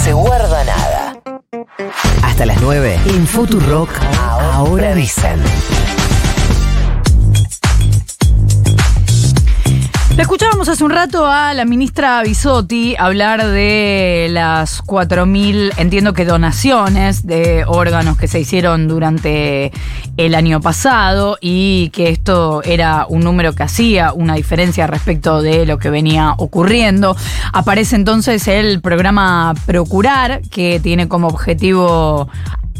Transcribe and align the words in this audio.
se 0.00 0.12
guarda 0.14 0.64
nada. 0.64 1.20
Hasta 2.22 2.46
las 2.46 2.60
9 2.60 3.00
en 3.06 3.26
Futurock. 3.26 3.90
Ahora 4.18 4.94
dicen. 4.94 5.42
Escuchábamos 10.20 10.68
hace 10.68 10.84
un 10.84 10.90
rato 10.90 11.26
a 11.26 11.54
la 11.54 11.64
ministra 11.64 12.22
Bisotti 12.22 12.94
hablar 12.98 13.42
de 13.42 14.28
las 14.30 14.84
4.000, 14.84 15.72
entiendo 15.78 16.12
que 16.12 16.26
donaciones 16.26 17.26
de 17.26 17.64
órganos 17.66 18.18
que 18.18 18.28
se 18.28 18.38
hicieron 18.38 18.86
durante 18.86 19.72
el 20.18 20.34
año 20.34 20.60
pasado 20.60 21.38
y 21.40 21.88
que 21.94 22.10
esto 22.10 22.62
era 22.64 23.06
un 23.08 23.20
número 23.20 23.54
que 23.54 23.62
hacía 23.62 24.12
una 24.12 24.34
diferencia 24.34 24.86
respecto 24.86 25.40
de 25.40 25.64
lo 25.64 25.78
que 25.78 25.88
venía 25.88 26.34
ocurriendo. 26.36 27.16
Aparece 27.54 27.96
entonces 27.96 28.46
el 28.46 28.82
programa 28.82 29.54
Procurar, 29.64 30.42
que 30.50 30.80
tiene 30.80 31.08
como 31.08 31.28
objetivo 31.28 32.28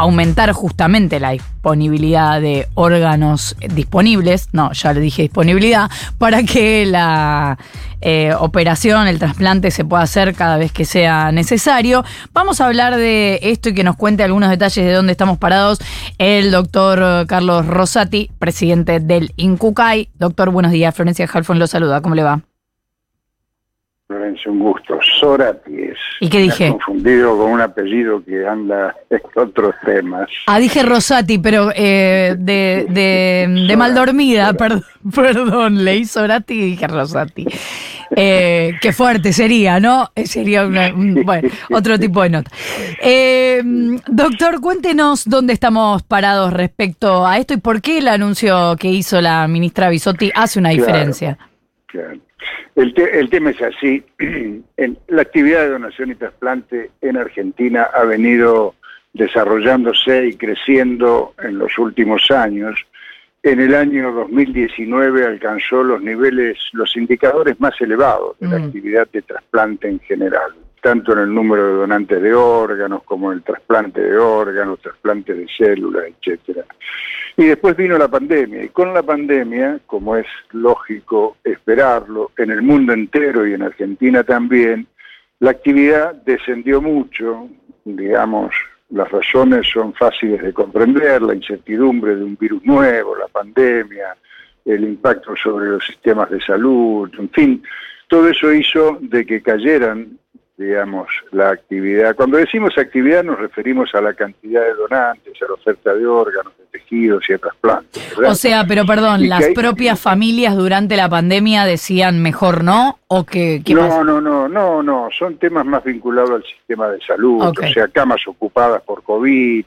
aumentar 0.01 0.53
justamente 0.53 1.21
la 1.21 1.31
disponibilidad 1.31 2.41
de 2.41 2.69
órganos 2.75 3.55
disponibles, 3.75 4.49
no, 4.53 4.73
ya 4.73 4.95
le 4.95 5.01
dije 5.01 5.23
disponibilidad, 5.23 5.91
para 6.17 6.43
que 6.43 6.87
la 6.87 7.59
eh, 8.01 8.33
operación, 8.39 9.07
el 9.09 9.19
trasplante 9.19 9.71
se 9.71 9.85
pueda 9.85 10.03
hacer 10.03 10.35
cada 10.35 10.57
vez 10.57 10.73
que 10.73 10.87
sea 10.87 11.33
necesario. 11.33 12.03
Vamos 12.33 12.61
a 12.61 12.67
hablar 12.67 12.97
de 12.97 13.41
esto 13.43 13.69
y 13.69 13.75
que 13.75 13.85
nos 13.85 13.97
cuente 13.97 14.23
algunos 14.23 14.49
detalles 14.49 14.85
de 14.85 14.93
dónde 14.93 15.13
estamos 15.13 15.37
parados 15.37 15.79
el 16.17 16.51
doctor 16.51 17.27
Carlos 17.27 17.67
Rosati, 17.67 18.31
presidente 18.39 19.01
del 19.01 19.33
INCUCAI. 19.37 20.09
Doctor, 20.19 20.51
buenos 20.51 20.73
días. 20.73 20.95
Florencia 20.95 21.29
Halfon 21.31 21.59
lo 21.59 21.67
saluda. 21.67 22.01
¿Cómo 22.01 22.15
le 22.15 22.23
va? 22.23 22.50
Florencia, 24.11 24.51
un 24.51 24.59
gusto. 24.59 24.99
Sorati 25.21 25.83
es. 25.83 25.97
¿Y 26.19 26.29
qué 26.29 26.39
dije? 26.41 26.65
Me 26.65 26.71
confundido 26.73 27.39
con 27.39 27.53
un 27.53 27.61
apellido 27.61 28.21
que 28.25 28.45
anda 28.45 28.93
en 29.11 29.21
otros 29.37 29.73
temas. 29.87 30.29
Ah, 30.49 30.59
dije 30.59 30.83
Rosati, 30.83 31.39
pero 31.39 31.71
eh, 31.77 32.35
de, 32.37 32.87
de, 32.89 33.65
de 33.69 33.77
mal 33.77 33.95
dormida, 33.95 34.53
perdón, 34.55 34.83
perdón, 35.15 35.85
leí 35.85 36.05
Sorati 36.05 36.55
y 36.55 36.71
dije 36.73 36.89
Rosati. 36.89 37.47
Eh, 38.17 38.73
qué 38.81 38.93
fuerte 38.93 39.33
sería, 39.33 39.79
¿no? 39.79 40.11
Eh, 40.17 40.27
Sería 40.27 40.67
una- 40.67 40.93
un- 40.93 41.23
bueno, 41.25 41.49
otro 41.73 41.97
tipo 41.97 42.21
de 42.25 42.31
nota. 42.31 42.51
Eh, 43.01 43.63
doctor, 44.09 44.61
cuéntenos 44.61 45.25
dónde 45.25 45.53
estamos 45.53 46.03
parados 46.03 46.53
respecto 46.53 47.25
a 47.25 47.39
esto 47.39 47.55
y 47.55 47.59
por 47.59 47.81
qué 47.81 47.99
el 47.99 48.09
anuncio 48.09 48.75
que 48.77 48.89
hizo 48.89 49.21
la 49.21 49.47
ministra 49.47 49.89
Bisotti 49.89 50.33
hace 50.35 50.59
una 50.59 50.71
Claro. 50.71 50.85
diferencia. 50.87 51.39
Claro. 51.87 52.19
El, 52.77 52.95
te- 52.95 53.19
el 53.19 53.29
tema 53.31 53.51
es 53.51 53.61
así. 53.63 54.03
En- 54.77 54.99
la 55.09 55.23
actividad 55.23 55.61
de 55.63 55.71
donación 55.71 56.11
y 56.11 56.15
trasplante 56.15 56.91
en 57.01 57.17
Argentina 57.17 57.83
ha 57.95 58.05
venido 58.05 58.75
desarrollándose 59.13 60.27
y 60.29 60.35
creciendo 60.37 61.35
en 61.43 61.59
los 61.59 61.77
últimos 61.79 62.31
años. 62.31 62.79
En 63.43 63.59
el 63.61 63.75
año 63.75 64.13
2019 64.13 65.25
alcanzó 65.25 65.83
los 65.83 66.03
niveles, 66.03 66.59
los 66.73 66.95
indicadores 66.97 67.59
más 67.61 67.79
elevados 67.81 68.39
de 68.39 68.49
la 68.49 68.59
Mm. 68.59 68.65
actividad 68.65 69.09
de 69.13 69.23
trasplante 69.23 69.89
en 69.89 69.99
general, 70.01 70.53
tanto 70.81 71.13
en 71.13 71.21
el 71.21 71.35
número 71.35 71.67
de 71.67 71.73
donantes 71.75 72.23
de 72.23 72.35
órganos 72.35 73.03
como 73.05 73.31
en 73.31 73.39
el 73.39 73.45
trasplante 73.45 74.01
de 74.01 74.17
órganos, 74.17 74.81
trasplante 74.81 75.35
de 75.35 75.47
células, 75.49 76.05
etcétera. 76.07 76.65
Y 77.37 77.47
después 77.47 77.77
vino 77.77 77.97
la 77.97 78.09
pandemia, 78.09 78.65
y 78.65 78.69
con 78.69 78.93
la 78.93 79.03
pandemia, 79.03 79.81
como 79.87 80.17
es 80.17 80.27
lógico 80.51 81.37
esperarlo, 81.45 82.33
en 82.37 82.51
el 82.51 82.63
mundo 82.63 82.93
entero 82.93 83.47
y 83.47 83.55
en 83.55 83.63
Argentina 83.63 84.25
también, 84.25 84.87
la 85.39 85.53
actividad 85.53 86.15
descendió 86.27 86.83
mucho, 86.83 87.49
digamos, 87.85 88.55
las 88.91 89.11
razones 89.11 89.69
son 89.73 89.95
fáciles 89.95 90.43
de 90.43 90.53
comprender, 90.53 91.23
la 91.23 91.35
incertidumbre 91.35 92.17
de 92.17 92.25
un 92.25 92.37
virus 92.37 92.63
nuevo, 92.65 93.17
la 93.17 93.29
pandemia, 93.29 94.17
el 94.65 94.85
impacto 94.85 95.35
sobre 95.37 95.69
los 95.69 95.87
sistemas 95.87 96.29
de 96.31 96.41
salud, 96.41 97.11
en 97.19 97.31
fin, 97.31 97.63
todo 98.09 98.29
eso 98.29 98.53
hizo 98.53 98.99
de 99.01 99.25
que 99.25 99.41
cayeran, 99.41 100.19
digamos, 100.65 101.09
la 101.33 101.49
actividad. 101.51 102.15
Cuando 102.15 102.37
decimos 102.37 102.77
actividad 102.77 103.25
nos 103.25 103.39
referimos 103.39 103.95
a 103.95 104.03
la 104.03 104.13
cantidad 104.13 104.61
de 104.61 104.75
donantes, 104.75 105.33
a 105.41 105.47
la 105.47 105.55
oferta 105.55 105.95
de 105.95 106.07
órganos, 106.07 106.53
de 106.59 106.65
tejidos 106.79 107.25
y 107.31 107.33
de 107.33 107.39
trasplantes. 107.39 108.15
¿verdad? 108.15 108.31
O 108.33 108.35
sea, 108.35 108.65
pero 108.69 108.85
perdón, 108.85 109.23
Y 109.25 109.29
las 109.29 109.47
hay- 109.47 109.55
propias 109.55 109.99
familias 109.99 110.55
durante 110.55 110.99
la 110.99 111.09
pandemia 111.09 111.65
decían 111.65 112.23
mejor 112.23 112.63
no 112.63 112.99
o 113.07 113.25
que 113.25 113.63
no, 113.71 113.81
pasa? 113.81 114.05
no, 114.05 114.21
no, 114.21 114.49
no, 114.51 114.83
no, 114.83 115.09
son 115.19 115.39
temas 115.39 115.65
más 115.65 115.83
vinculados 115.83 116.31
al 116.31 116.45
sistema 116.45 116.89
de 116.89 117.01
salud, 117.01 117.41
o 117.43 117.55
sea, 117.73 117.89
camas 117.89 118.21
ocupadas 118.27 118.83
por 118.83 119.03
COVID, 119.03 119.65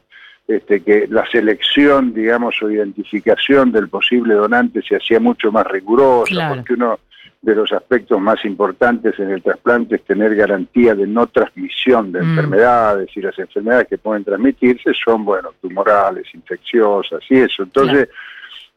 este, 0.48 0.84
que 0.84 1.08
la 1.10 1.26
selección, 1.32 2.14
digamos, 2.14 2.62
o 2.62 2.70
identificación 2.70 3.72
del 3.72 3.90
posible 3.90 4.36
donante 4.36 4.84
se 4.84 4.98
hacía 4.98 5.20
mucho 5.20 5.52
más 5.52 5.66
rigurosa, 5.66 6.30
Claro. 6.32 6.56
porque 6.58 6.74
uno 6.74 7.00
de 7.44 7.56
los 7.56 7.74
aspectos 7.74 8.20
más 8.22 8.44
importantes 8.46 9.20
en 9.20 9.30
el 9.30 9.44
trasplante 9.44 9.98
es 9.98 10.04
tener 10.06 10.34
garantía 10.34 10.96
de 10.96 11.06
no 11.06 11.28
transmisión 11.28 12.12
de 12.14 12.22
Mm. 12.22 12.30
enfermedades, 12.30 13.10
y 13.16 13.22
las 13.22 13.38
enfermedades 13.38 13.88
que 13.90 13.98
pueden 13.98 14.24
transmitirse 14.24 14.94
son, 14.94 15.26
bueno, 15.26 15.50
tumorales, 15.62 16.26
infecciosas 16.34 17.22
y 17.30 17.40
eso. 17.42 17.64
Entonces, 17.64 18.08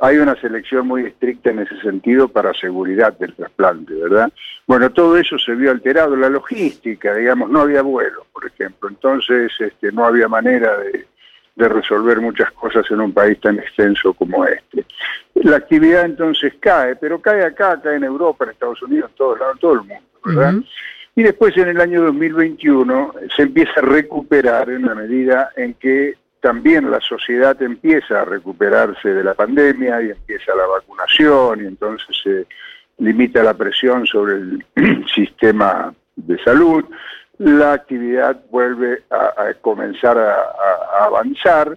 hay 0.01 0.19
una 0.19 0.35
selección 0.41 0.89
muy 0.89 1.05
estricta 1.05 1.51
en 1.51 1.61
ese 1.61 1.81
sentido 1.81 2.29
para 2.29 2.53
seguridad 2.55 3.17
del 3.17 3.35
trasplante, 3.35 3.95
¿verdad? 3.95 4.33
Bueno, 4.67 4.91
todo 4.91 5.17
eso 5.17 5.39
se 5.39 5.55
vio 5.55 5.71
alterado, 5.71 6.17
la 6.17 6.29
logística, 6.29 7.15
digamos, 7.15 7.49
no 7.49 7.61
había 7.61 7.83
vuelo, 7.83 8.27
por 8.33 8.47
ejemplo, 8.47 8.89
entonces 8.89 9.53
este, 9.61 9.93
no 9.93 10.05
había 10.05 10.27
manera 10.27 10.77
de, 10.79 11.07
de 11.57 11.69
resolver 11.69 12.21
muchas 12.21 12.51
cosas 12.53 12.89
en 12.91 13.01
un 13.01 13.13
país 13.13 13.41
tan 13.41 13.59
extenso 13.59 14.13
como 14.13 14.45
este. 14.45 14.85
La 15.35 15.57
actividad 15.57 16.05
entonces 16.05 16.55
cae, 16.61 16.97
pero 16.97 17.21
cae 17.21 17.45
acá, 17.45 17.81
cae 17.83 17.97
en 17.97 18.05
Europa, 18.05 18.45
en 18.45 18.51
Estados 18.51 18.83
Unidos, 18.83 19.11
en 19.11 19.17
todos 19.17 19.41
lados, 19.41 19.55
en 19.55 19.61
todo 19.61 19.73
el 19.73 19.81
mundo, 19.81 20.05
¿verdad? 20.25 20.55
Y 21.15 21.23
después 21.23 21.57
en 21.57 21.69
el 21.69 21.81
año 21.81 22.03
2021 22.03 23.15
se 23.35 23.43
empieza 23.43 23.73
a 23.79 23.83
recuperar 23.83 24.69
en 24.69 24.83
la 24.83 24.95
medida 24.95 25.51
en 25.57 25.73
que 25.75 26.15
también 26.41 26.91
la 26.91 27.01
sociedad 27.01 27.61
empieza 27.63 28.21
a 28.21 28.25
recuperarse 28.27 29.09
de 29.09 29.25
la 29.25 29.33
pandemia 29.33 30.03
y 30.03 30.11
empieza 30.11 30.55
la 30.55 30.67
vacunación 30.67 31.65
y 31.65 31.67
entonces 31.67 32.17
se 32.23 32.47
limita 32.99 33.43
la 33.43 33.55
presión 33.55 34.07
sobre 34.07 34.35
el 34.35 34.65
sistema 35.15 35.95
de 36.17 36.39
salud. 36.45 36.85
La 37.39 37.73
actividad 37.75 38.41
vuelve 38.51 39.03
a, 39.11 39.43
a 39.49 39.55
comenzar 39.61 40.19
a, 40.19 41.05
avanzar. 41.05 41.77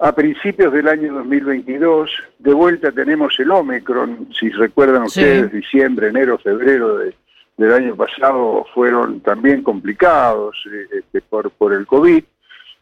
A 0.00 0.14
principios 0.14 0.72
del 0.72 0.86
año 0.86 1.12
2022, 1.14 2.10
de 2.38 2.52
vuelta 2.52 2.92
tenemos 2.92 3.38
el 3.40 3.50
Omicron, 3.50 4.28
si 4.38 4.48
recuerdan 4.50 5.08
Sí. 5.08 5.20
ustedes, 5.20 5.52
diciembre, 5.52 6.08
enero, 6.08 6.38
febrero 6.38 6.98
de, 6.98 7.14
del 7.56 7.72
año 7.72 7.96
pasado 7.96 8.64
fueron 8.72 9.20
también 9.20 9.62
complicados 9.64 10.56
eh, 10.72 10.86
este, 11.00 11.20
por, 11.22 11.50
por 11.50 11.72
el 11.72 11.84
COVID. 11.86 12.22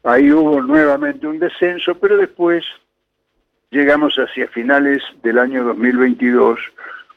Ahí 0.05 0.31
hubo 0.31 0.61
nuevamente 0.61 1.27
un 1.27 1.39
descenso, 1.39 1.95
pero 1.95 2.19
después 2.19 2.65
llegamos 3.71 4.15
hacia 4.17 4.47
finales 4.49 5.03
del 5.23 5.39
año 5.39 5.65
2022 5.65 6.61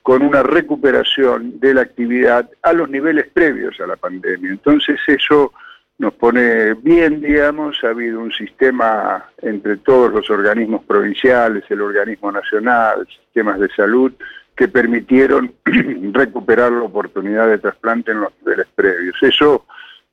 con 0.04 0.22
una 0.22 0.44
recuperación 0.44 1.60
de 1.60 1.74
la 1.74 1.82
actividad 1.82 2.50
a 2.64 2.74
los 2.74 2.90
niveles 2.90 3.28
previos 3.34 3.80
a 3.80 3.88
la 3.88 3.96
pandemia. 3.96 4.50
Entonces 4.52 5.00
eso 5.08 5.54
nos 5.98 6.14
pone 6.14 6.74
bien, 6.76 7.20
digamos, 7.22 7.84
ha 7.84 7.90
habido 7.90 8.22
un 8.22 8.32
sistema 8.32 9.26
entre 9.42 9.78
todos 9.78 10.12
los 10.12 10.30
organismos 10.30 10.84
provinciales, 10.86 11.66
el 11.70 11.82
organismo 11.82 12.32
nacional, 12.32 13.06
sistemas 13.08 13.60
de 13.60 13.70
salud, 13.76 14.14
que 14.56 14.70
permitieron 14.70 15.54
recuperar 16.14 16.72
la 16.72 16.84
oportunidad 16.84 17.48
de 17.50 17.58
trasplante 17.58 18.12
en 18.12 18.22
los 18.22 18.32
niveles 18.42 18.68
previos. 18.76 19.16
Eso 19.22 19.66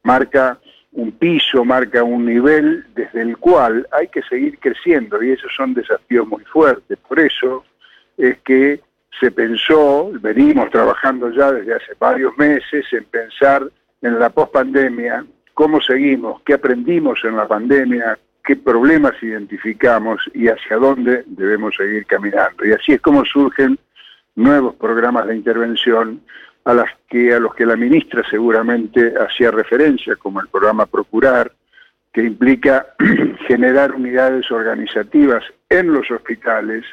marca 0.03 0.59
un 0.93 1.13
piso, 1.13 1.65
marca 1.65 2.03
un 2.03 2.27
nivel 2.27 2.85
desde 2.95 3.23
el 3.23 3.37
cual 3.37 3.87
hay 3.93 4.09
que 4.09 4.23
seguir 4.23 4.59
creciendo 4.59 5.23
y 5.23 5.33
esos 5.33 5.53
son 5.55 5.75
desafíos 5.75 6.27
muy 6.27 6.43
fuertes. 6.45 6.99
Por 7.09 7.21
eso 7.21 7.65
es 8.17 8.39
que 8.39 8.81
se 9.21 9.31
pensó, 9.31 10.11
venimos 10.21 10.71
trabajando 10.71 11.31
ya 11.31 11.53
desde 11.53 11.75
hace 11.75 11.95
varios 11.99 12.37
meses 12.37 12.85
en 12.93 13.05
pensar 13.05 13.63
en 14.03 14.19
la 14.19 14.31
pospandemia, 14.31 15.25
cómo 15.55 15.81
seguimos, 15.81 16.43
qué 16.43 16.55
aprendimos 16.55 17.21
en 17.25 17.37
la 17.37 17.49
pandemia, 17.49 18.19
qué 18.45 18.57
problemas 18.57 19.15
identificamos 19.23 20.23
y 20.35 20.49
hacia 20.49 20.77
dónde 20.77 21.25
debemos 21.27 21.75
seguir 21.77 22.07
caminando. 22.07 22.65
Y 22.65 22.73
así 22.73 22.93
es 22.93 23.01
como 23.01 23.25
surgen 23.25 23.79
nuevos 24.37 24.75
programas 24.77 25.27
de 25.27 25.37
intervención 25.37 26.21
a 26.65 26.75
las 26.75 26.91
que 27.09 27.33
a 27.33 27.41
los 27.41 27.55
que 27.55 27.65
la 27.65 27.77
ministra 27.77 28.23
seguramente 28.29 29.15
hacía 29.19 29.51
referencia, 29.51 30.17
como 30.17 30.41
el 30.41 30.49
programa 30.49 30.87
Procurar, 30.87 31.53
que 32.13 32.23
implica 32.23 32.87
generar 33.49 33.93
unidades 33.93 34.51
organizativas 34.51 35.45
en 35.69 35.93
los 35.93 36.11
hospitales 36.11 36.85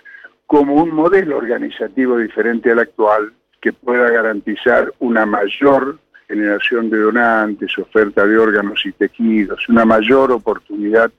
como 0.48 0.76
un 0.76 0.92
modelo 0.94 1.38
organizativo 1.38 2.18
diferente 2.18 2.72
al 2.72 2.80
actual 2.80 3.34
que 3.62 3.74
pueda 3.74 4.10
garantizar 4.12 4.94
una 5.00 5.26
mayor 5.26 5.98
generación 6.28 6.90
de 6.90 7.00
donantes, 7.00 7.78
oferta 7.78 8.26
de 8.26 8.38
órganos 8.38 8.86
y 8.86 8.92
tejidos, 8.92 9.68
una 9.70 9.86
mayor 9.86 10.32
oportunidad 10.32 11.12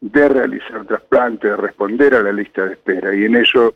de 0.00 0.28
realizar 0.28 0.84
trasplantes, 0.84 1.50
de 1.50 1.56
responder 1.56 2.14
a 2.14 2.22
la 2.22 2.32
lista 2.32 2.64
de 2.64 2.72
espera. 2.72 3.14
Y 3.14 3.24
en 3.24 3.36
eso 3.36 3.74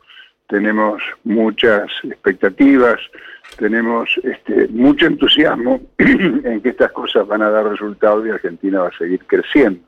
tenemos 0.48 1.02
muchas 1.24 1.90
expectativas, 2.04 2.98
tenemos 3.58 4.08
este, 4.22 4.68
mucho 4.68 5.06
entusiasmo 5.06 5.80
en 5.98 6.60
que 6.60 6.70
estas 6.70 6.92
cosas 6.92 7.26
van 7.26 7.42
a 7.42 7.50
dar 7.50 7.66
resultados 7.66 8.26
y 8.26 8.30
Argentina 8.30 8.80
va 8.80 8.88
a 8.88 8.98
seguir 8.98 9.24
creciendo. 9.26 9.80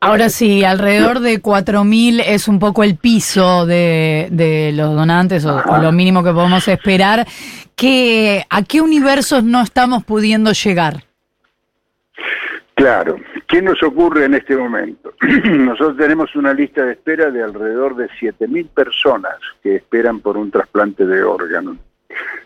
Ahora 0.00 0.28
sí, 0.28 0.62
alrededor 0.62 1.20
de 1.20 1.42
4.000 1.42 2.22
es 2.26 2.48
un 2.48 2.58
poco 2.58 2.84
el 2.84 2.96
piso 2.96 3.66
de, 3.66 4.72
los 4.74 4.94
donantes 4.94 5.44
o, 5.44 5.62
lo 5.80 5.92
mínimo 5.92 6.22
que 6.22 6.32
podemos 6.32 6.68
esperar. 6.68 7.26
¿Qué, 7.74 8.44
¿A 8.48 8.62
qué 8.62 8.80
universos 8.80 9.42
no 9.42 9.62
estamos 9.62 10.04
pudiendo 10.04 10.52
llegar? 10.52 11.04
Claro, 12.74 13.16
¿qué 13.48 13.62
nos 13.62 13.82
ocurre 13.82 14.26
en 14.26 14.34
este 14.34 14.54
momento? 14.54 15.14
Nosotros 15.44 15.96
tenemos 15.96 16.36
una 16.36 16.52
lista 16.52 16.84
de 16.84 16.92
espera 16.92 17.30
de 17.30 17.42
alrededor 17.42 17.96
de 17.96 18.08
7.000 18.08 18.68
personas 18.68 19.34
que 19.62 19.76
esperan 19.76 20.20
por 20.20 20.36
un 20.36 20.50
trasplante 20.50 21.06
de 21.06 21.22
órganos 21.22 21.78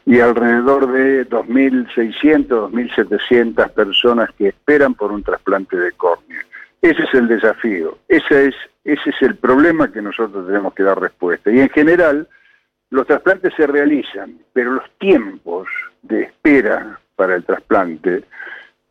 y 0.07 0.21
alrededor 0.21 0.91
de 0.93 1.29
2.600, 1.29 2.47
2.700 2.47 3.71
personas 3.71 4.31
que 4.39 4.49
esperan 4.49 4.95
por 4.95 5.13
un 5.13 5.23
trasplante 5.23 5.77
de 5.77 5.93
córnea. 5.93 6.45
Ese 6.83 7.03
es 7.03 7.15
el 7.15 7.29
desafío, 7.29 7.99
ese 8.09 8.49
es, 8.49 8.55
ese 8.85 9.11
es 9.11 9.23
el 9.23 9.37
problema 9.37 9.93
que 9.93 10.01
nosotros 10.01 10.47
tenemos 10.47 10.73
que 10.75 10.83
dar 10.83 10.99
respuesta. 10.99 11.51
Y 11.51 11.61
en 11.61 11.69
general, 11.69 12.27
los 12.91 13.07
trasplantes 13.07 13.53
se 13.55 13.67
realizan, 13.67 14.39
pero 14.53 14.73
los 14.73 14.91
tiempos 14.99 15.69
de 16.03 16.23
espera 16.23 16.99
para 17.17 17.37
el 17.37 17.45
trasplante 17.45 18.25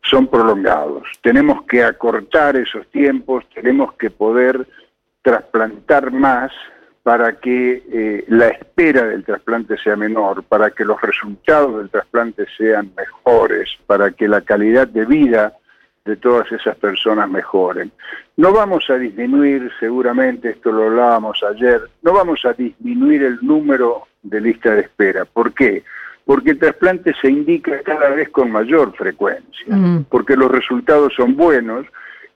son 0.02 0.28
prolongados. 0.28 1.02
Tenemos 1.22 1.64
que 1.64 1.82
acortar 1.82 2.56
esos 2.56 2.86
tiempos, 2.90 3.44
tenemos 3.52 3.92
que 3.94 4.10
poder 4.10 4.66
trasplantar 5.22 6.10
más 6.12 6.52
para 7.02 7.40
que 7.40 7.82
eh, 7.92 8.24
la 8.28 8.48
espera 8.48 9.04
del 9.04 9.24
trasplante 9.24 9.76
sea 9.78 9.96
menor, 9.96 10.42
para 10.44 10.70
que 10.70 10.84
los 10.84 11.00
resultados 11.00 11.76
del 11.78 11.90
trasplante 11.90 12.46
sean 12.56 12.92
mejores, 12.96 13.70
para 13.86 14.10
que 14.12 14.28
la 14.28 14.42
calidad 14.42 14.86
de 14.86 15.06
vida 15.06 15.56
de 16.04 16.16
todas 16.16 16.50
esas 16.52 16.76
personas 16.76 17.28
mejoren. 17.30 17.92
No 18.36 18.52
vamos 18.52 18.88
a 18.88 18.94
disminuir, 18.94 19.70
seguramente, 19.78 20.50
esto 20.50 20.72
lo 20.72 20.84
hablábamos 20.84 21.42
ayer, 21.42 21.82
no 22.02 22.12
vamos 22.12 22.44
a 22.44 22.52
disminuir 22.52 23.22
el 23.22 23.38
número 23.42 24.04
de 24.22 24.40
lista 24.40 24.74
de 24.74 24.82
espera. 24.82 25.24
¿Por 25.24 25.52
qué? 25.52 25.84
Porque 26.24 26.52
el 26.52 26.58
trasplante 26.58 27.14
se 27.20 27.28
indica 27.28 27.80
cada 27.82 28.10
vez 28.10 28.28
con 28.30 28.50
mayor 28.50 28.94
frecuencia, 28.96 29.76
mm. 29.76 30.04
porque 30.08 30.36
los 30.36 30.50
resultados 30.50 31.12
son 31.14 31.36
buenos 31.36 31.86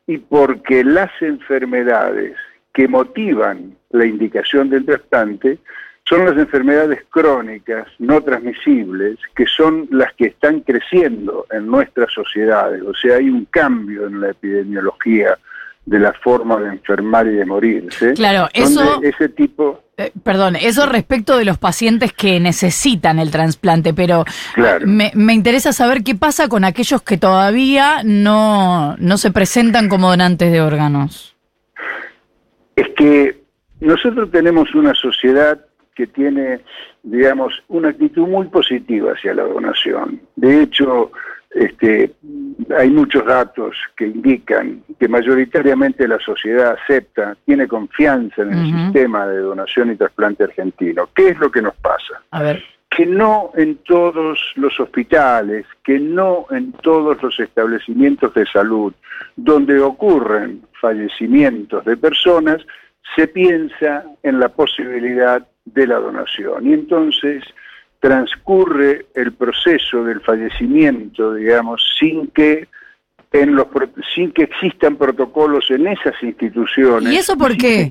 y 0.06 0.18
porque 0.18 0.84
las 0.84 1.10
enfermedades 1.20 2.36
que 2.72 2.88
motivan 2.88 3.76
la 3.90 4.04
indicación 4.04 4.68
del 4.68 4.84
trasplante 4.84 5.58
son 6.06 6.26
las 6.26 6.36
enfermedades 6.36 7.00
crónicas 7.10 7.86
no 7.98 8.22
transmisibles 8.22 9.18
que 9.34 9.46
son 9.46 9.88
las 9.90 10.12
que 10.14 10.26
están 10.26 10.60
creciendo 10.60 11.46
en 11.50 11.66
nuestras 11.66 12.12
sociedades. 12.12 12.82
O 12.82 12.94
sea, 12.94 13.16
hay 13.16 13.30
un 13.30 13.46
cambio 13.46 14.06
en 14.06 14.20
la 14.20 14.30
epidemiología 14.30 15.38
de 15.86 15.98
la 15.98 16.12
forma 16.12 16.58
de 16.60 16.68
enfermar 16.68 17.26
y 17.26 17.34
de 17.34 17.44
morirse. 17.44 18.12
Claro, 18.14 18.48
eso... 18.52 19.02
Ese 19.02 19.28
tipo... 19.30 19.82
Eh, 19.96 20.10
perdón, 20.24 20.56
eso 20.56 20.86
respecto 20.86 21.36
de 21.36 21.44
los 21.44 21.56
pacientes 21.56 22.12
que 22.12 22.40
necesitan 22.40 23.18
el 23.20 23.30
trasplante, 23.30 23.94
pero 23.94 24.24
me, 24.84 25.12
me, 25.14 25.34
interesa 25.34 25.72
saber 25.72 26.02
qué 26.02 26.16
pasa 26.16 26.48
con 26.48 26.64
aquellos 26.64 27.00
que 27.02 27.16
todavía 27.16 28.02
no, 28.02 28.96
no 28.98 29.18
se 29.18 29.30
presentan 29.30 29.88
como 29.88 30.10
donantes 30.10 30.50
de 30.50 30.60
órganos. 30.60 31.36
Es 32.74 32.88
que 32.96 33.40
nosotros 33.78 34.32
tenemos 34.32 34.74
una 34.74 34.94
sociedad 34.94 35.60
que 35.94 36.06
tiene, 36.06 36.60
digamos, 37.02 37.62
una 37.68 37.90
actitud 37.90 38.26
muy 38.26 38.46
positiva 38.48 39.12
hacia 39.12 39.34
la 39.34 39.44
donación. 39.44 40.20
De 40.36 40.62
hecho, 40.62 41.12
este, 41.54 42.12
hay 42.76 42.90
muchos 42.90 43.24
datos 43.24 43.76
que 43.96 44.06
indican 44.06 44.82
que 44.98 45.08
mayoritariamente 45.08 46.08
la 46.08 46.18
sociedad 46.18 46.76
acepta, 46.82 47.36
tiene 47.46 47.68
confianza 47.68 48.42
en 48.42 48.52
el 48.52 48.66
sistema 48.66 49.26
de 49.26 49.38
donación 49.38 49.92
y 49.92 49.96
trasplante 49.96 50.44
argentino. 50.44 51.08
¿Qué 51.14 51.28
es 51.28 51.38
lo 51.38 51.50
que 51.50 51.62
nos 51.62 51.74
pasa? 51.76 52.22
A 52.32 52.42
ver. 52.42 52.64
Que 52.90 53.06
no 53.06 53.50
en 53.54 53.76
todos 53.78 54.38
los 54.56 54.78
hospitales, 54.78 55.66
que 55.84 55.98
no 55.98 56.46
en 56.50 56.72
todos 56.72 57.22
los 57.22 57.38
establecimientos 57.38 58.34
de 58.34 58.46
salud 58.46 58.92
donde 59.36 59.80
ocurren 59.80 60.62
fallecimientos 60.80 61.84
de 61.84 61.96
personas, 61.96 62.64
se 63.16 63.28
piensa 63.28 64.04
en 64.22 64.40
la 64.40 64.48
posibilidad 64.48 65.46
de 65.64 65.86
la 65.86 65.98
donación. 65.98 66.66
Y 66.66 66.72
entonces 66.72 67.42
transcurre 68.00 69.06
el 69.14 69.32
proceso 69.32 70.04
del 70.04 70.20
fallecimiento, 70.20 71.34
digamos, 71.34 71.82
sin 71.98 72.28
que 72.28 72.68
en 73.32 73.56
los 73.56 73.66
sin 74.14 74.30
que 74.30 74.44
existan 74.44 74.96
protocolos 74.96 75.70
en 75.70 75.88
esas 75.88 76.14
instituciones. 76.22 77.12
¿Y 77.12 77.16
eso 77.16 77.36
por 77.36 77.56
qué? 77.56 77.90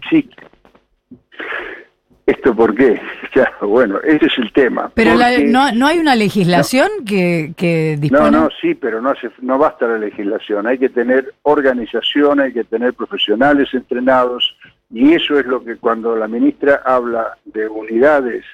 ¿Esto 2.26 2.56
por 2.56 2.76
qué? 2.76 3.02
Ya, 3.36 3.52
bueno, 3.62 4.00
ese 4.04 4.28
es 4.28 4.38
el 4.38 4.54
tema. 4.54 4.92
Pero 4.94 5.16
no, 5.48 5.72
no, 5.72 5.88
hay 5.88 5.98
una 5.98 6.16
legislación 6.16 6.88
que, 7.04 7.54
que 7.58 7.98
dispone... 8.00 8.30
No, 8.30 8.44
no, 8.44 8.50
sí, 8.62 8.76
pero 8.76 9.02
no, 9.02 9.10
hace, 9.10 9.32
no 9.42 9.58
basta 9.58 9.88
la 9.88 9.98
legislación. 9.98 10.68
Hay 10.68 10.78
que 10.78 10.90
tener 10.90 11.34
organización, 11.42 12.40
hay 12.40 12.54
que 12.54 12.64
tener 12.64 12.94
profesionales 12.94 13.70
entrenados, 13.74 14.56
y 14.94 15.14
eso 15.14 15.40
es 15.40 15.46
lo 15.48 15.64
que 15.64 15.78
cuando 15.78 16.16
la 16.16 16.28
ministra 16.28 16.84
habla 16.86 17.36
de 17.46 17.68
unidades 17.68 18.46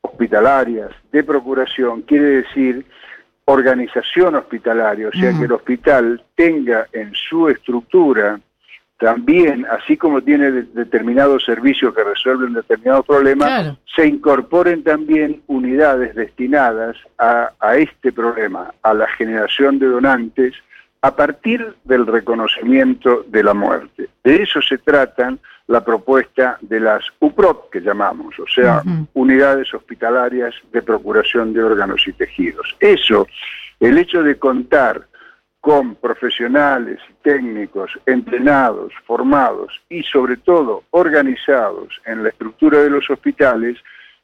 hospitalarias 0.00 0.92
de 1.10 1.24
procuración, 1.24 2.02
quiere 2.02 2.42
decir 2.42 2.86
organización 3.46 4.36
hospitalaria, 4.36 5.08
o 5.08 5.12
sea, 5.12 5.36
que 5.36 5.44
el 5.44 5.52
hospital 5.52 6.22
tenga 6.36 6.86
en 6.92 7.12
su 7.14 7.48
estructura 7.48 8.40
también, 8.98 9.66
así 9.66 9.96
como 9.96 10.22
tiene 10.22 10.50
determinados 10.50 11.44
servicios 11.44 11.94
que 11.94 12.02
resuelven 12.02 12.54
determinados 12.54 13.04
problemas, 13.04 13.76
se 13.94 14.06
incorporen 14.06 14.82
también 14.84 15.42
unidades 15.48 16.14
destinadas 16.14 16.96
a, 17.18 17.50
a 17.60 17.76
este 17.76 18.12
problema, 18.12 18.72
a 18.82 18.94
la 18.94 19.06
generación 19.08 19.78
de 19.78 19.86
donantes, 19.86 20.54
a 21.02 21.14
partir 21.14 21.74
del 21.84 22.06
reconocimiento 22.06 23.24
de 23.28 23.44
la 23.44 23.54
muerte. 23.54 24.08
De 24.24 24.42
eso 24.42 24.62
se 24.62 24.78
tratan 24.78 25.38
la 25.68 25.84
propuesta 25.84 26.58
de 26.60 26.80
las 26.80 27.04
UPROT, 27.18 27.70
que 27.70 27.80
llamamos, 27.80 28.38
o 28.38 28.46
sea, 28.46 28.82
unidades 29.14 29.72
hospitalarias 29.74 30.54
de 30.72 30.82
procuración 30.82 31.52
de 31.52 31.62
órganos 31.62 32.06
y 32.06 32.12
tejidos. 32.12 32.76
Eso, 32.78 33.26
el 33.80 33.98
hecho 33.98 34.22
de 34.22 34.38
contar 34.38 35.06
con 35.60 35.96
profesionales 35.96 37.00
técnicos 37.22 37.90
entrenados, 38.06 38.92
formados 39.04 39.80
y 39.88 40.04
sobre 40.04 40.36
todo 40.36 40.84
organizados 40.90 42.00
en 42.06 42.22
la 42.22 42.28
estructura 42.28 42.78
de 42.78 42.90
los 42.90 43.10
hospitales, 43.10 43.76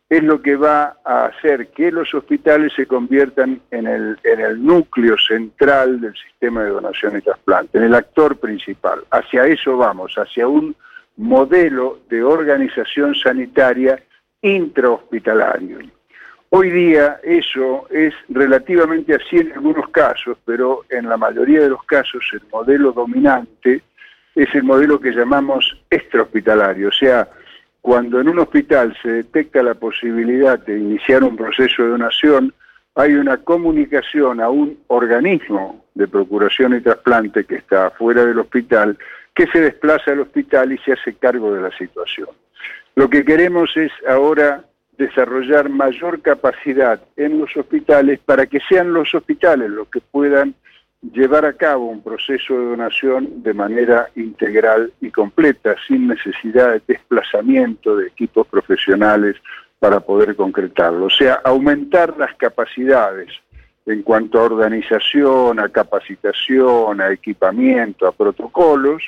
es 0.09 0.23
lo 0.23 0.41
que 0.41 0.55
va 0.55 0.99
a 1.05 1.25
hacer 1.25 1.69
que 1.69 1.91
los 1.91 2.15
hospitales 2.15 2.73
se 2.77 2.87
conviertan 2.87 3.61
en 3.73 3.89
el, 3.89 4.19
en 4.23 4.41
el 4.41 4.65
núcleo 4.65 5.17
central 5.19 6.01
del 6.01 6.15
sistema 6.15 6.63
de 6.63 6.71
donación 6.71 7.17
y 7.17 7.23
trasplante, 7.23 7.79
en 7.79 7.85
el 7.85 7.95
actor 7.95 8.37
principal. 8.37 9.01
Hacia 9.11 9.47
eso 9.47 9.77
vamos, 9.77 10.15
hacia 10.17 10.47
un 10.47 10.77
modelo 11.16 12.00
de 12.09 12.23
organización 12.23 13.14
sanitaria 13.14 14.02
intrahospitalario. 14.40 15.78
Hoy 16.50 16.71
día 16.71 17.19
eso 17.23 17.87
es 17.90 18.12
relativamente 18.28 19.14
así 19.14 19.38
en 19.38 19.52
algunos 19.52 19.88
casos, 19.88 20.37
pero 20.45 20.85
en 20.90 21.09
la 21.09 21.16
mayoría 21.16 21.61
de 21.62 21.71
los 21.71 21.83
casos 21.85 22.25
el 22.33 22.42
modelo 22.52 22.92
dominante 22.92 23.83
es 24.35 24.54
el 24.54 24.62
modelo 24.62 25.00
que 25.00 25.12
llamamos 25.12 25.78
extrahospitalario, 25.90 26.88
o 26.88 26.92
sea, 26.92 27.28
cuando 27.81 28.21
en 28.21 28.28
un 28.28 28.38
hospital 28.38 28.97
se 29.02 29.09
detecta 29.09 29.62
la 29.62 29.75
posibilidad 29.75 30.59
de 30.59 30.78
iniciar 30.78 31.25
un 31.25 31.37
proceso 31.37 31.83
de 31.83 31.88
donación, 31.88 32.54
hay 32.95 33.14
una 33.14 33.38
comunicación 33.38 34.40
a 34.40 34.49
un 34.49 34.78
organismo 34.87 35.85
de 35.95 36.07
procuración 36.07 36.76
y 36.76 36.81
trasplante 36.81 37.45
que 37.45 37.57
está 37.57 37.90
fuera 37.90 38.25
del 38.25 38.38
hospital 38.38 38.97
que 39.35 39.47
se 39.47 39.61
desplaza 39.61 40.12
al 40.12 40.21
hospital 40.21 40.73
y 40.73 40.79
se 40.79 40.93
hace 40.93 41.15
cargo 41.15 41.55
de 41.55 41.62
la 41.62 41.77
situación. 41.77 42.29
Lo 42.95 43.09
que 43.09 43.25
queremos 43.25 43.77
es 43.77 43.91
ahora 44.07 44.65
desarrollar 44.99 45.69
mayor 45.71 46.21
capacidad 46.21 47.01
en 47.17 47.39
los 47.39 47.57
hospitales 47.57 48.21
para 48.21 48.47
que 48.47 48.61
sean 48.69 48.93
los 48.93 49.15
hospitales 49.15 49.71
los 49.71 49.89
que 49.89 50.01
puedan 50.01 50.55
llevar 51.01 51.45
a 51.45 51.55
cabo 51.55 51.87
un 51.87 52.03
proceso 52.03 52.57
de 52.57 52.65
donación 52.67 53.43
de 53.43 53.55
manera 53.55 54.11
integral 54.15 54.93
y 55.01 55.11
completa, 55.11 55.75
sin 55.89 56.07
necesidad 56.07 56.73
de 56.75 56.83
desplazamiento 56.87 57.97
de 57.97 58.07
equipos 58.07 58.47
profesionales 58.47 59.37
para 59.81 59.99
poder 60.01 60.37
concretarlo. 60.37 61.07
O 61.07 61.11
sea, 61.11 61.41
aumentar 61.43 62.17
las 62.19 62.35
capacidades 62.37 63.33
en 63.87 64.03
cuanto 64.03 64.39
a 64.39 64.45
organización, 64.45 65.59
a 65.59 65.69
capacitación, 65.71 67.01
a 67.01 67.11
equipamiento, 67.11 68.07
a 68.07 68.12
protocolos 68.12 69.03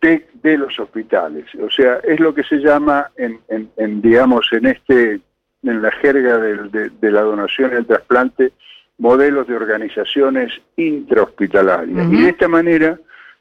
de, 0.00 0.26
de 0.42 0.58
los 0.58 0.78
hospitales. 0.78 1.46
O 1.62 1.70
sea, 1.70 2.00
es 2.04 2.20
lo 2.20 2.34
que 2.34 2.42
se 2.44 2.56
llama, 2.56 3.10
en, 3.16 3.40
en, 3.48 4.02
digamos, 4.02 4.48
en 4.52 4.66
este, 4.66 5.20
en 5.62 5.82
la 5.82 5.90
jerga 5.92 6.38
de, 6.38 6.90
de, 6.90 7.10
la 7.10 7.22
donación 7.22 7.72
y 7.72 7.76
el 7.76 7.86
trasplante, 7.86 8.52
modelos 8.98 9.46
de 9.46 9.56
organizaciones 9.56 10.52
intrahospitalarias. 10.76 12.12
Y 12.12 12.22
de 12.22 12.28
esta 12.30 12.48
manera, 12.48 12.98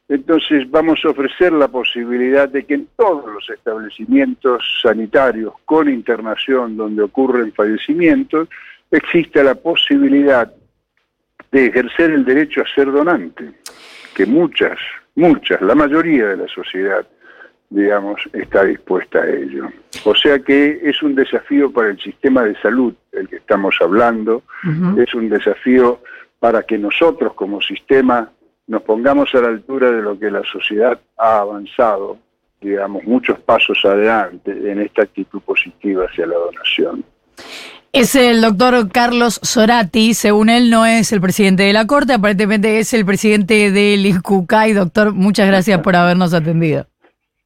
entonces 0.10 0.70
vamos 0.70 1.00
a 1.04 1.10
ofrecer 1.10 1.52
la 1.52 1.68
posibilidad 1.68 2.48
de 2.48 2.66
que 2.66 2.76
en 2.76 2.88
todos 2.96 3.32
los 3.32 3.50
establecimientos 3.50 4.64
sanitarios 4.82 5.54
con 5.66 5.90
internación 5.90 6.78
donde 6.78 7.04
ocurren 7.04 7.52
fallecimientos, 7.54 8.48
exista 8.92 9.44
la 9.44 9.56
posibilidad 9.56 10.52
de 11.52 11.66
ejercer 11.66 12.12
el 12.12 12.26
derecho 12.26 12.62
a 12.62 12.76
ser 12.76 12.92
donante, 12.92 13.52
que 14.16 14.26
muchas, 14.26 14.78
muchas, 15.18 15.62
la 15.62 15.76
mayoría 15.76 16.28
de 16.28 16.38
la 16.38 16.48
sociedad, 16.48 17.06
digamos, 17.70 18.22
está 18.32 18.64
dispuesta 18.64 19.20
a 19.20 19.30
ello. 19.30 19.68
O 20.06 20.16
sea 20.16 20.40
que 20.40 20.80
es 20.84 21.02
un 21.04 21.16
desafío 21.16 21.72
para 21.72 21.90
el 21.90 22.00
sistema 22.00 22.44
de 22.44 22.56
salud 22.62 22.94
el 23.12 23.28
que 23.28 23.38
estamos 23.38 23.76
hablando, 23.82 24.44
es 24.98 25.14
un 25.14 25.28
desafío 25.28 26.00
para 26.40 26.64
que 26.64 26.78
nosotros 26.78 27.34
como 27.34 27.62
sistema 27.62 28.32
nos 28.68 28.84
pongamos 28.84 29.34
a 29.34 29.42
la 29.42 29.48
altura 29.48 29.92
de 29.92 30.02
lo 30.02 30.20
que 30.20 30.30
la 30.30 30.44
sociedad 30.44 31.00
ha 31.18 31.40
avanzado, 31.40 32.18
digamos, 32.62 33.04
muchos 33.06 33.40
pasos 33.40 33.80
adelante 33.84 34.52
en 34.52 34.82
esta 34.82 35.04
actitud 35.04 35.42
positiva 35.42 36.06
hacia 36.06 36.28
la 36.28 36.36
donación. 36.36 37.04
Es 37.98 38.14
el 38.14 38.42
doctor 38.42 38.90
Carlos 38.92 39.40
Sorati, 39.42 40.14
según 40.14 40.50
él 40.50 40.70
no 40.70 40.86
es 40.86 41.12
el 41.12 41.20
presidente 41.20 41.64
de 41.64 41.74
la 41.74 41.88
Corte, 41.88 42.14
aparentemente 42.14 42.78
es 42.78 42.94
el 42.94 43.06
presidente 43.06 43.72
del 43.72 44.06
INCUCAI. 44.06 44.74
Doctor, 44.74 45.14
muchas 45.14 45.48
gracias 45.48 45.80
por 45.82 45.96
habernos 45.96 46.32
atendido. 46.36 46.86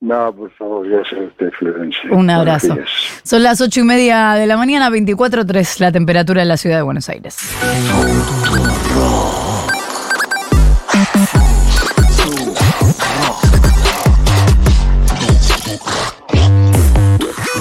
No, 0.02 0.36
por 0.36 0.52
favor, 0.52 0.86
gracias 0.90 1.22
a 1.22 1.24
usted, 1.24 1.52
Florencia. 1.58 2.02
Un 2.12 2.30
abrazo. 2.30 2.76
Son 3.24 3.44
las 3.44 3.62
ocho 3.62 3.80
y 3.80 3.84
media 3.84 4.34
de 4.34 4.46
la 4.46 4.58
mañana, 4.58 4.90
24.3 4.90 5.80
la 5.80 5.94
temperatura 5.94 6.42
en 6.42 6.50
la 6.50 6.58
ciudad 6.58 6.76
de 6.76 6.82
Buenos 6.82 7.08
Aires. 7.08 7.38